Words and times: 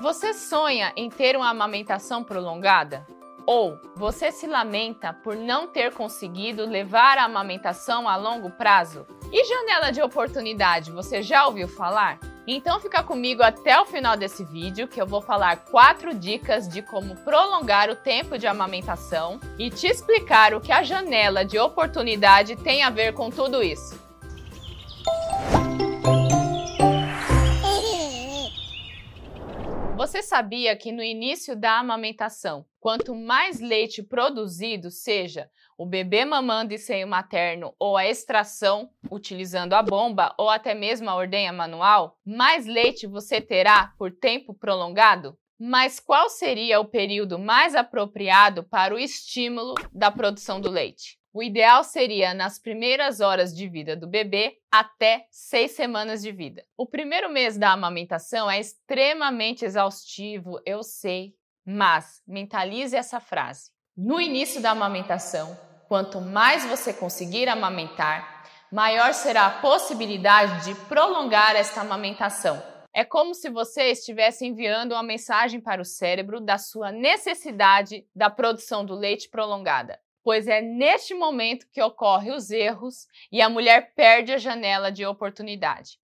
Você 0.00 0.34
sonha 0.34 0.92
em 0.96 1.08
ter 1.08 1.36
uma 1.36 1.50
amamentação 1.50 2.24
prolongada? 2.24 3.06
Ou 3.46 3.78
você 3.94 4.32
se 4.32 4.46
lamenta 4.46 5.12
por 5.12 5.36
não 5.36 5.68
ter 5.68 5.92
conseguido 5.92 6.64
levar 6.64 7.16
a 7.16 7.24
amamentação 7.24 8.08
a 8.08 8.16
longo 8.16 8.50
prazo? 8.50 9.06
E 9.30 9.44
janela 9.44 9.92
de 9.92 10.02
oportunidade, 10.02 10.90
você 10.90 11.22
já 11.22 11.46
ouviu 11.46 11.68
falar? 11.68 12.18
Então 12.46 12.80
fica 12.80 13.02
comigo 13.02 13.42
até 13.42 13.80
o 13.80 13.86
final 13.86 14.16
desse 14.16 14.44
vídeo 14.44 14.88
que 14.88 15.00
eu 15.00 15.06
vou 15.06 15.22
falar 15.22 15.64
quatro 15.64 16.12
dicas 16.12 16.68
de 16.68 16.82
como 16.82 17.16
prolongar 17.16 17.88
o 17.88 17.96
tempo 17.96 18.36
de 18.36 18.46
amamentação 18.46 19.40
e 19.58 19.70
te 19.70 19.86
explicar 19.86 20.54
o 20.54 20.60
que 20.60 20.72
a 20.72 20.82
janela 20.82 21.44
de 21.44 21.58
oportunidade 21.58 22.56
tem 22.56 22.82
a 22.82 22.90
ver 22.90 23.14
com 23.14 23.30
tudo 23.30 23.62
isso. 23.62 24.03
Sabia 30.34 30.74
que 30.74 30.90
no 30.90 31.00
início 31.00 31.54
da 31.54 31.78
amamentação, 31.78 32.66
quanto 32.80 33.14
mais 33.14 33.60
leite 33.60 34.02
produzido, 34.02 34.90
seja 34.90 35.48
o 35.78 35.86
bebê 35.86 36.24
mamando 36.24 36.74
em 36.74 36.76
seio 36.76 37.06
materno 37.06 37.72
ou 37.78 37.96
a 37.96 38.04
extração 38.04 38.90
utilizando 39.08 39.74
a 39.74 39.82
bomba 39.82 40.34
ou 40.36 40.50
até 40.50 40.74
mesmo 40.74 41.08
a 41.08 41.14
ordenha 41.14 41.52
manual, 41.52 42.18
mais 42.26 42.66
leite 42.66 43.06
você 43.06 43.40
terá 43.40 43.94
por 43.96 44.10
tempo 44.10 44.52
prolongado? 44.52 45.38
Mas 45.56 46.00
qual 46.00 46.28
seria 46.28 46.80
o 46.80 46.84
período 46.84 47.38
mais 47.38 47.76
apropriado 47.76 48.64
para 48.64 48.92
o 48.92 48.98
estímulo 48.98 49.76
da 49.92 50.10
produção 50.10 50.60
do 50.60 50.68
leite? 50.68 51.16
O 51.36 51.42
ideal 51.42 51.82
seria 51.82 52.32
nas 52.32 52.60
primeiras 52.60 53.18
horas 53.18 53.52
de 53.52 53.68
vida 53.68 53.96
do 53.96 54.06
bebê 54.06 54.56
até 54.70 55.26
seis 55.32 55.72
semanas 55.72 56.22
de 56.22 56.30
vida. 56.30 56.64
O 56.76 56.86
primeiro 56.86 57.28
mês 57.28 57.58
da 57.58 57.72
amamentação 57.72 58.48
é 58.48 58.60
extremamente 58.60 59.64
exaustivo, 59.64 60.60
eu 60.64 60.84
sei, 60.84 61.34
mas 61.66 62.22
mentalize 62.24 62.94
essa 62.94 63.18
frase. 63.18 63.72
No 63.96 64.20
início 64.20 64.62
da 64.62 64.70
amamentação, 64.70 65.58
quanto 65.88 66.20
mais 66.20 66.64
você 66.66 66.92
conseguir 66.92 67.48
amamentar, 67.48 68.44
maior 68.70 69.12
será 69.12 69.46
a 69.46 69.60
possibilidade 69.60 70.66
de 70.66 70.74
prolongar 70.86 71.56
esta 71.56 71.80
amamentação. 71.80 72.62
É 72.94 73.04
como 73.04 73.34
se 73.34 73.50
você 73.50 73.90
estivesse 73.90 74.46
enviando 74.46 74.92
uma 74.92 75.02
mensagem 75.02 75.60
para 75.60 75.82
o 75.82 75.84
cérebro 75.84 76.40
da 76.40 76.58
sua 76.58 76.92
necessidade 76.92 78.06
da 78.14 78.30
produção 78.30 78.84
do 78.84 78.94
leite 78.94 79.28
prolongada 79.28 79.98
pois 80.24 80.48
é 80.48 80.62
neste 80.62 81.14
momento 81.14 81.68
que 81.70 81.82
ocorrem 81.82 82.32
os 82.32 82.50
erros 82.50 83.06
e 83.30 83.42
a 83.42 83.48
mulher 83.50 83.92
perde 83.94 84.32
a 84.32 84.38
janela 84.38 84.90
de 84.90 85.04
oportunidade. 85.04 85.98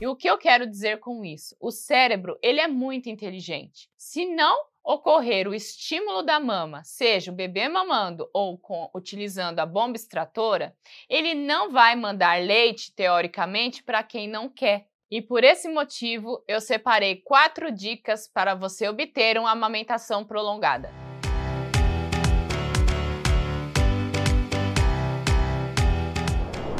E 0.00 0.06
o 0.06 0.14
que 0.14 0.30
eu 0.30 0.38
quero 0.38 0.64
dizer 0.64 1.00
com 1.00 1.24
isso? 1.24 1.56
O 1.60 1.72
cérebro, 1.72 2.38
ele 2.40 2.60
é 2.60 2.68
muito 2.68 3.08
inteligente. 3.08 3.90
Se 3.96 4.24
não 4.24 4.64
ocorrer 4.84 5.48
o 5.48 5.54
estímulo 5.54 6.22
da 6.22 6.38
mama, 6.38 6.84
seja 6.84 7.32
o 7.32 7.34
bebê 7.34 7.68
mamando 7.68 8.30
ou 8.32 8.56
com, 8.56 8.88
utilizando 8.94 9.58
a 9.58 9.66
bomba 9.66 9.96
extratora, 9.96 10.72
ele 11.08 11.34
não 11.34 11.72
vai 11.72 11.96
mandar 11.96 12.40
leite, 12.40 12.94
teoricamente, 12.94 13.82
para 13.82 14.04
quem 14.04 14.28
não 14.28 14.48
quer. 14.48 14.86
E 15.10 15.22
por 15.22 15.42
esse 15.42 15.70
motivo, 15.70 16.44
eu 16.46 16.60
separei 16.60 17.16
quatro 17.16 17.72
dicas 17.72 18.28
para 18.28 18.54
você 18.54 18.86
obter 18.86 19.38
uma 19.38 19.52
amamentação 19.52 20.22
prolongada. 20.22 20.90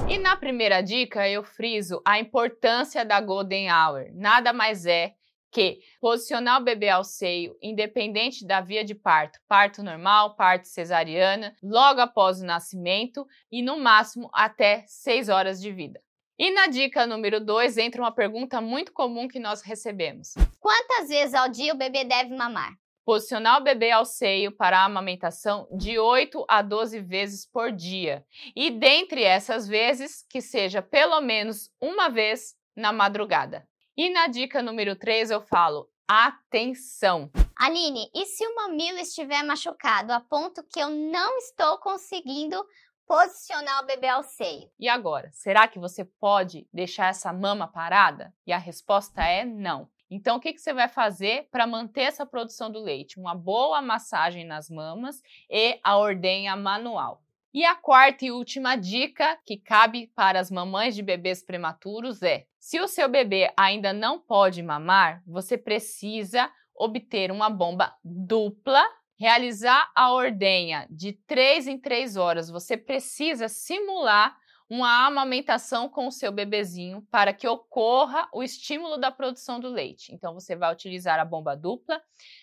E 0.07 0.19
na 0.19 0.37
primeira 0.37 0.83
dica, 0.83 1.27
eu 1.27 1.43
friso 1.43 2.03
a 2.05 2.19
importância 2.19 3.03
da 3.03 3.19
Golden 3.19 3.73
Hour. 3.73 4.11
Nada 4.13 4.53
mais 4.53 4.85
é 4.85 5.15
que 5.51 5.79
posicionar 5.99 6.61
o 6.61 6.65
bebê 6.65 6.91
ao 6.91 7.05
seio, 7.05 7.57
independente 7.63 8.47
da 8.47 8.61
via 8.61 8.85
de 8.85 8.95
parto, 8.95 9.39
parto 9.49 9.83
normal, 9.83 10.37
parto 10.37 10.69
cesariana, 10.69 11.57
logo 11.63 12.03
após 12.03 12.43
o 12.43 12.45
nascimento 12.45 13.27
e 13.51 13.63
no 13.63 13.79
máximo 13.79 14.29
até 14.35 14.85
6 14.87 15.31
horas 15.31 15.59
de 15.59 15.73
vida. 15.73 15.99
E 16.39 16.53
na 16.53 16.69
dica 16.69 17.05
número 17.05 17.41
2 17.45 17.79
entra 17.79 18.01
uma 18.01 18.13
pergunta 18.13 18.61
muito 18.61 18.93
comum 18.93 19.27
que 19.27 19.41
nós 19.41 19.61
recebemos: 19.61 20.35
Quantas 20.61 21.09
vezes 21.09 21.35
ao 21.35 21.49
dia 21.49 21.75
o 21.75 21.77
bebê 21.77 22.05
deve 22.05 22.33
mamar? 22.37 22.75
Posicionar 23.05 23.59
o 23.61 23.65
bebê 23.65 23.91
ao 23.91 24.05
seio 24.05 24.53
para 24.53 24.79
a 24.79 24.85
amamentação 24.85 25.67
de 25.77 25.99
8 25.99 26.45
a 26.49 26.63
12 26.63 27.01
vezes 27.01 27.45
por 27.45 27.73
dia. 27.73 28.25
E 28.55 28.71
dentre 28.71 29.25
essas 29.25 29.67
vezes, 29.67 30.25
que 30.31 30.41
seja 30.41 30.81
pelo 30.81 31.21
menos 31.21 31.73
uma 31.81 32.09
vez 32.09 32.55
na 32.77 32.93
madrugada. 32.93 33.67
E 33.97 34.09
na 34.09 34.29
dica 34.29 34.63
número 34.63 34.95
3 34.95 35.33
eu 35.33 35.41
falo: 35.41 35.89
atenção! 36.07 37.33
Aline, 37.59 38.09
e 38.15 38.25
se 38.27 38.47
o 38.47 38.55
mamilo 38.55 39.01
estiver 39.01 39.43
machucado 39.43 40.13
a 40.13 40.21
ponto 40.21 40.63
que 40.73 40.79
eu 40.79 40.89
não 40.89 41.37
estou 41.39 41.79
conseguindo 41.79 42.65
posicionar 43.09 43.83
o 43.83 43.87
bebê 43.87 44.07
ao 44.07 44.23
seio. 44.23 44.71
E 44.79 44.87
agora, 44.87 45.31
será 45.33 45.67
que 45.67 45.79
você 45.79 46.05
pode 46.05 46.69
deixar 46.71 47.09
essa 47.09 47.33
mama 47.33 47.67
parada? 47.67 48.35
E 48.47 48.53
a 48.53 48.59
resposta 48.59 49.25
é 49.25 49.47
não. 49.47 49.89
Então, 50.11 50.37
o 50.37 50.41
que, 50.41 50.53
que 50.53 50.61
você 50.61 50.75
vai 50.75 50.89
fazer 50.89 51.49
para 51.51 51.67
manter 51.67 52.03
essa 52.03 52.27
produção 52.27 52.71
do 52.71 52.79
leite? 52.79 53.19
Uma 53.19 53.35
boa 53.35 53.81
massagem 53.81 54.45
nas 54.45 54.69
mamas 54.69 55.23
e 55.51 55.81
a 55.83 55.97
ordenha 55.97 56.55
manual. 56.55 57.23
E 57.53 57.65
a 57.65 57.75
quarta 57.75 58.27
e 58.27 58.31
última 58.31 58.77
dica 58.77 59.39
que 59.45 59.57
cabe 59.57 60.07
para 60.15 60.39
as 60.39 60.51
mamães 60.51 60.95
de 60.95 61.03
bebês 61.03 61.43
prematuros 61.43 62.23
é: 62.23 62.47
se 62.59 62.79
o 62.79 62.87
seu 62.87 63.09
bebê 63.09 63.53
ainda 63.57 63.93
não 63.93 64.19
pode 64.19 64.63
mamar, 64.63 65.23
você 65.27 65.57
precisa 65.57 66.51
obter 66.75 67.31
uma 67.31 67.49
bomba 67.49 67.95
dupla 68.05 68.85
realizar 69.19 69.91
a 69.95 70.13
ordenha 70.13 70.87
de 70.91 71.13
3 71.13 71.67
em 71.67 71.79
3 71.79 72.17
horas, 72.17 72.49
você 72.49 72.77
precisa 72.77 73.49
simular 73.49 74.37
uma 74.71 75.07
amamentação 75.07 75.89
com 75.89 76.07
o 76.07 76.13
seu 76.13 76.31
bebezinho 76.31 77.03
para 77.11 77.33
que 77.33 77.49
ocorra 77.49 78.29
o 78.33 78.43
estímulo 78.43 78.99
da 78.99 79.11
produção 79.11 79.59
do 79.59 79.69
leite. 79.69 80.15
Então, 80.15 80.35
você 80.35 80.55
vai 80.55 80.73
utilizar 80.73 81.19
a 81.19 81.25
bomba 81.25 81.57
dupla 81.57 82.01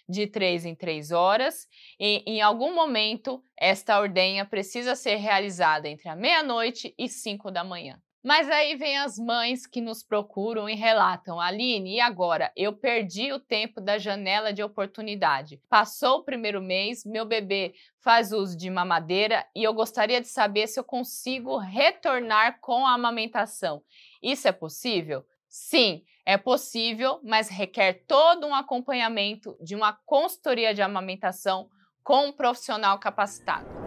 de 0.09 0.25
3 0.25 0.65
em 0.65 0.75
3 0.75 1.11
horas 1.11 1.67
e, 1.99 2.23
em 2.25 2.41
algum 2.41 2.73
momento, 2.73 3.43
esta 3.55 3.99
ordenha 3.99 4.43
precisa 4.43 4.95
ser 4.95 5.17
realizada 5.17 5.87
entre 5.87 6.09
a 6.09 6.15
meia-noite 6.15 6.95
e 6.97 7.07
5 7.07 7.51
da 7.51 7.63
manhã. 7.63 8.01
Mas 8.25 8.49
aí 8.49 8.75
vem 8.75 8.97
as 8.97 9.19
mães 9.19 9.67
que 9.67 9.79
nos 9.79 10.01
procuram 10.01 10.67
e 10.67 10.73
relatam: 10.73 11.39
Aline, 11.39 11.97
e 11.97 12.01
agora? 12.01 12.51
Eu 12.55 12.73
perdi 12.73 13.31
o 13.31 13.39
tempo 13.39 13.79
da 13.79 13.99
janela 13.99 14.51
de 14.51 14.63
oportunidade. 14.63 15.61
Passou 15.69 16.17
o 16.17 16.23
primeiro 16.23 16.59
mês, 16.59 17.05
meu 17.05 17.23
bebê 17.23 17.75
faz 17.99 18.31
uso 18.31 18.57
de 18.57 18.67
mamadeira 18.67 19.45
e 19.55 19.63
eu 19.63 19.75
gostaria 19.75 20.19
de 20.19 20.27
saber 20.27 20.65
se 20.65 20.79
eu 20.79 20.83
consigo 20.83 21.59
retornar 21.59 22.59
com 22.61 22.87
a 22.87 22.93
amamentação. 22.93 23.83
Isso 24.23 24.47
é 24.47 24.51
possível? 24.51 25.23
Sim, 25.47 26.03
é 26.25 26.35
possível, 26.35 27.19
mas 27.23 27.47
requer 27.47 28.05
todo 28.07 28.47
um 28.47 28.55
acompanhamento 28.55 29.55
de 29.61 29.75
uma 29.75 29.93
consultoria 30.03 30.73
de 30.73 30.81
amamentação 30.81 31.69
com 32.03 32.29
um 32.29 32.33
profissional 32.33 32.97
capacitado. 32.97 33.84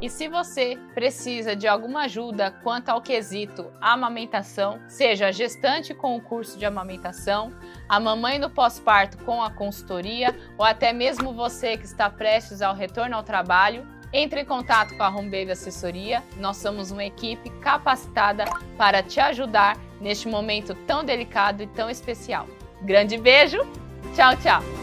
E 0.00 0.08
se 0.08 0.28
você 0.28 0.78
precisa 0.94 1.56
de 1.56 1.66
alguma 1.66 2.02
ajuda 2.02 2.52
quanto 2.62 2.88
ao 2.88 3.02
quesito 3.02 3.72
amamentação, 3.80 4.78
seja 4.86 5.32
gestante 5.32 5.92
com 5.92 6.16
o 6.16 6.20
curso 6.20 6.56
de 6.56 6.64
amamentação, 6.64 7.52
a 7.88 7.98
mamãe 7.98 8.38
no 8.38 8.48
pós-parto 8.48 9.18
com 9.24 9.42
a 9.42 9.50
consultoria 9.50 10.36
ou 10.56 10.64
até 10.64 10.92
mesmo 10.92 11.34
você 11.34 11.76
que 11.76 11.84
está 11.84 12.08
prestes 12.08 12.62
ao 12.62 12.76
retorno 12.76 13.16
ao 13.16 13.24
trabalho, 13.24 13.86
entre 14.12 14.42
em 14.42 14.44
contato 14.44 14.96
com 14.96 15.02
a 15.02 15.08
Home 15.08 15.30
Baby 15.30 15.50
Assessoria. 15.50 16.22
Nós 16.36 16.58
somos 16.58 16.92
uma 16.92 17.04
equipe 17.04 17.50
capacitada 17.60 18.44
para 18.76 19.02
te 19.02 19.18
ajudar 19.18 19.76
neste 20.00 20.28
momento 20.28 20.74
tão 20.86 21.04
delicado 21.04 21.62
e 21.62 21.66
tão 21.66 21.90
especial. 21.90 22.46
Grande 22.82 23.18
beijo, 23.18 23.58
tchau, 24.14 24.36
tchau! 24.36 24.77